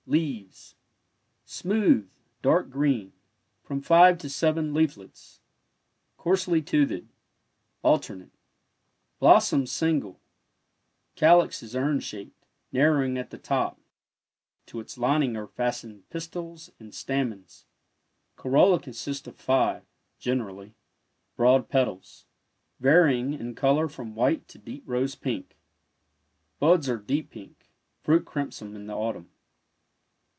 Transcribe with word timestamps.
Leaves— 0.07 0.75
smooth, 1.45 2.09
dark 2.41 2.69
green, 2.69 3.13
from 3.63 3.79
five 3.81 4.17
to 4.17 4.27
seven 4.29 4.73
leaflets, 4.73 5.39
coarsely 6.17 6.61
toothed— 6.61 7.07
alternate. 7.81 8.31
Blossoms 9.19 9.71
single— 9.71 10.19
calyx 11.15 11.63
is 11.63 11.77
urn 11.77 12.01
shaped, 12.01 12.45
nar 12.73 12.95
rowing 12.95 13.17
at 13.17 13.29
the 13.29 13.37
top— 13.37 13.79
to 14.65 14.81
its 14.81 14.97
lining 14.97 15.37
are 15.37 15.47
fastened 15.47 16.09
pistils 16.09 16.71
and 16.77 16.93
stamens— 16.93 17.65
corolla 18.35 18.81
consists 18.81 19.27
of 19.27 19.37
five 19.37 19.83
(generally) 20.19 20.73
broad 21.37 21.69
petals, 21.69 22.25
varying 22.81 23.31
in 23.31 23.55
colour 23.55 23.87
from 23.87 24.15
white 24.15 24.45
to 24.49 24.57
deep 24.57 24.83
rose 24.85 25.15
pink— 25.15 25.55
buds 26.59 26.89
are 26.89 26.97
deep 26.97 27.29
pink— 27.29 27.69
fruit 28.03 28.25
crimson 28.25 28.75
in 28.75 28.87
the 28.87 28.95
autumn. 28.95 29.29